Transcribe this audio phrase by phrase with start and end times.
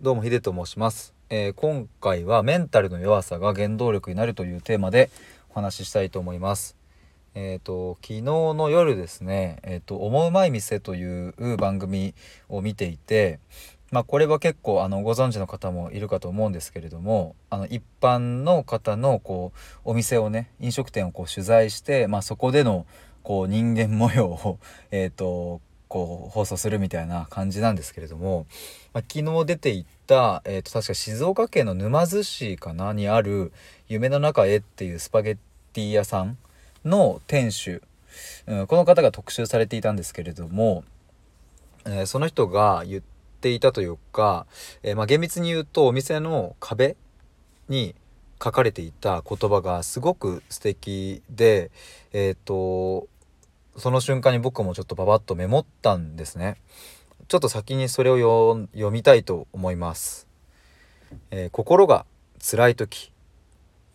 [0.00, 5.10] どうもヒデと申します、えー今回はメンタルの弱さが原動力になるというテーマで
[5.50, 6.76] お話ししたいと思います。
[7.34, 12.14] えっ、と昨日の夜ですねえっ、と思うまい店という番組
[12.48, 13.40] を見ていて
[13.90, 19.50] まあこれは結構あのご存知の方もいるかと思うんですけれどもあの一般の方のこ
[19.84, 22.86] うお店をね飲食店をこう取材してまあそこでの
[23.24, 24.60] こう人間模様を
[24.92, 28.46] えっ、とこう放送するみたいな感じなんですけれども、
[28.92, 33.52] まあ、昨日出ていった、えー、と確か静岡県の沼津市かなにある
[33.88, 35.38] 「夢の中へ」っていうスパゲッ
[35.72, 36.38] ティ屋さん
[36.84, 37.82] の店主、
[38.46, 40.84] うん、この方が特集されていたんですけれども、
[41.84, 43.02] えーその人が言っ
[43.40, 44.46] ていたというか、
[44.82, 46.96] えーまあ、厳密に言うとお店の壁
[47.68, 47.94] に
[48.42, 51.70] 書かれていた言葉がすごく素敵で
[52.12, 53.08] えっ、と
[53.78, 56.56] その瞬間に僕もちょっとババッとメモったんですね。
[57.28, 60.26] ちょっと先にそれを読みたいと思います。
[61.30, 62.04] えー心が
[62.40, 63.12] 辛い時、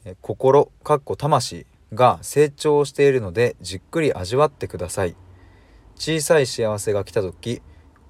[0.05, 5.15] えー心かっこ魂が成長しているのでじっくり味わってください。
[5.95, 7.61] 小さい幸せが来た時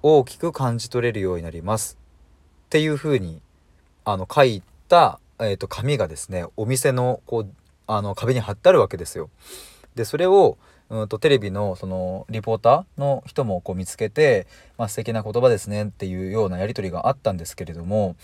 [0.02, 1.98] 大きく感じ取れるようになります。
[2.66, 3.42] っていう風に
[4.06, 7.50] あの書いた、えー、と紙がですねお店のこう
[7.88, 9.30] あの壁に貼ってあるわけですよ。
[9.96, 10.58] でそれを
[10.90, 18.16] うんとテレビのそのリポーターの人もこう見つけて、まあ、素敵な言葉ですねっていうようなやり取りがあったんですけれども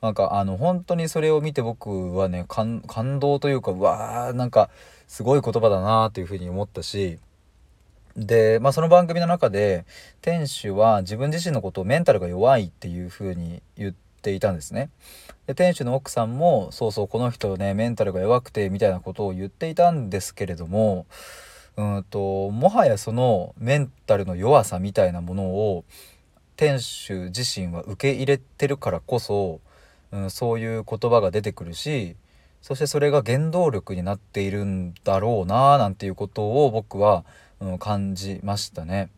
[0.00, 2.82] なんかあの本当にそれを見て僕はね感
[3.20, 4.70] 動というかうわーなんか
[5.06, 7.18] すごい言葉だなというふうに思ったし
[8.16, 9.84] で、まあ、その番組の中で
[10.20, 14.90] 店主は自分自身のことをメンタルが弱いっていうふうに言っていたんですね。
[15.46, 21.06] で店主の奥さんもそうそうこの人ねメンタルが弱くてみたいなことを言っていたんですけれども
[21.76, 25.84] うんともはやそのメンタルの弱さみたいなものを
[26.56, 29.60] 店主自身は受け入れてるからこそ、
[30.12, 32.14] うん、そういう言葉が出てくるし
[32.62, 37.24] そしてそれが原動力になっているんだろうななんていうことを僕は、
[37.60, 39.10] うん、感じましたね。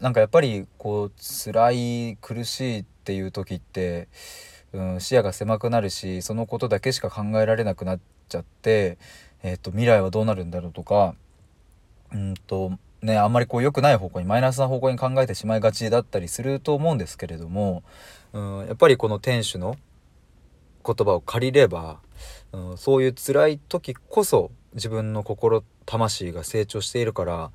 [0.00, 4.08] なんかやっぱりこう辛い苦しいっていう時って、
[4.72, 8.98] うん、視野が狭くなるしそのことだけしか考えられなくなっちゃって、
[9.42, 11.14] えっと未来はどうなるんだろうとか
[12.12, 17.82] うんとねあんまりこう良くない方向にマイナスな方向に考えてしまいがちだったりすると思うんですけれども、
[18.32, 19.76] うん、やっぱりこの店主の
[20.84, 21.98] 言葉を借りれば、
[22.52, 27.50] うん、そういう辛い時こそ自分の心魂が成長しているから、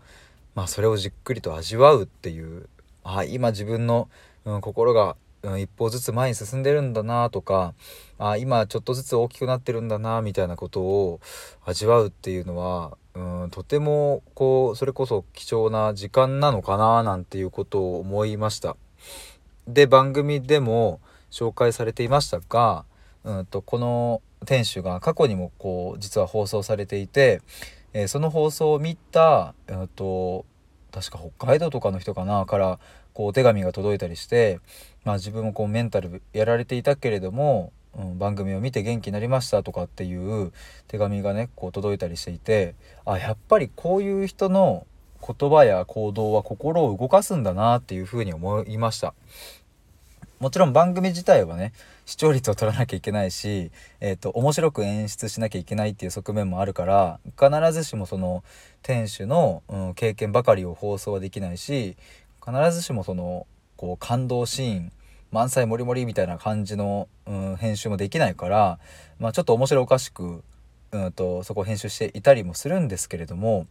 [0.56, 2.68] まあ、それをじっくりと味わうっていう
[3.04, 4.10] あ今自分の、
[4.46, 7.74] うん、心が、うん、一歩ずつ前に進んでるんだなとか
[8.18, 11.20] あ今ちょっとずつ大きくなってるんだなみたいなことを
[11.66, 18.76] 味わうっていうのはうんとてもこうそれこそ貴重な時間なのかななんていうことを思いました。
[19.68, 21.00] で番組でも
[21.32, 22.86] 紹介されていましたが、
[23.24, 27.42] うん、とこの店主が過去にもこう実は放送されていて、
[27.94, 30.46] えーその放送を見た、うん、と
[30.92, 32.80] 確か北海道とかの人かなから
[33.14, 34.60] こうお手紙が届いたりして、
[35.04, 40.52] まあ、自分もこうメンタルやられていたけれども、うん、番組を見て元気になりましたとかっていう
[40.88, 44.86] 手紙がねこう届いたりしていてあやっぱりこういう人の
[45.26, 49.14] 言葉や行動は心を動かすんだなっていうふうに思いました。
[50.40, 51.72] もちろん番組自体はね
[52.06, 53.72] 視聴率を取らなきゃいけないし、
[54.02, 58.44] えー、と面白く演出しなきゃいけないっていう側面もあるから必ずしもその
[58.82, 61.96] 店主の、うん経験ばかりを放送はできないし
[62.46, 64.92] 必ずしもそのこう感動シーン
[65.34, 68.80] 満載もりもりみたいな感じの、うん、編集もできないから、
[69.18, 70.44] まあ、ちょっと面白おかしく、
[70.92, 73.66] うん、とそこを編集していたりもするんですけれども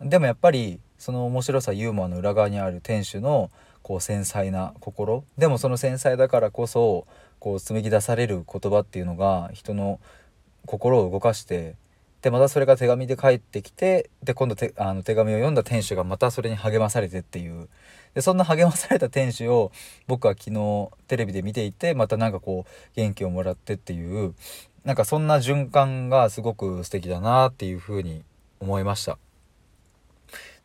[0.00, 3.52] でもやっぱりその面白さユーモアの裏側にある店主の
[3.82, 7.06] こう繊細な心でもその繊細だからこそ
[7.38, 10.00] こう紡ぎ出される言葉っていうのが人の
[10.66, 11.76] 心を動かして
[12.24, 17.68] でまたそれが手紙で返ってきてで今度てあの手紙を読んだ店主がまたそれに励まされてっていう
[18.14, 19.72] でそんな励まされた店主を
[20.06, 24.34] 僕は昨日テレビで見ていてまたなんかこう元気をもらってっていう
[24.84, 28.24] なんかそんな循環がすごく素敵だなっていうふうに
[28.58, 29.18] 思いました。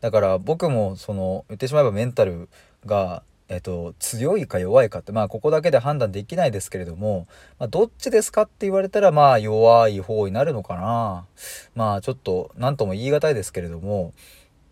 [0.00, 2.48] だから僕もその言ってしまえばメンタル
[2.86, 7.26] が、えっと、強いか弱いかってまあここだけで判断できないですけれども、
[7.58, 11.26] まあ、どっちですかって言われたらまあ弱い方になるのかな。
[11.74, 14.14] まあちょっと何とも言い難いですけれども、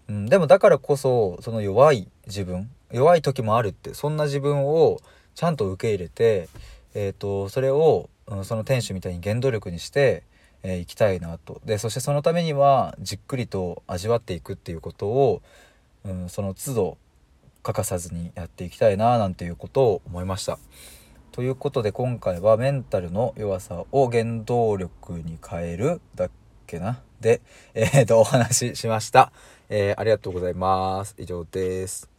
[0.08, 5.00] うん、でもだからこそその弱い自分弱い時もあるってそんな自分を
[5.34, 6.48] ちゃんと受け入れて、
[6.94, 10.22] えっとそれを、うん、その店主みたいに原動力にして
[10.62, 11.60] えー行きたいなと。
[11.64, 15.42] でそしてそのためにはじっくりと味わっていくっていうことを、
[16.04, 16.98] うん、その都度
[17.68, 20.58] 欠かさずにやっていきたいななんていうことを思いました。
[21.32, 26.30] ということで今回はメンタルの弱さを原動力に変えるだっ
[26.66, 27.02] けな？
[27.20, 27.42] で、
[27.74, 29.32] えー、とお話ししました、
[29.68, 31.14] えー、ありがとうございます。
[31.18, 32.17] 以上です。